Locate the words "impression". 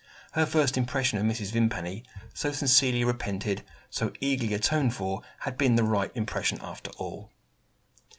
0.79-1.19, 6.15-6.57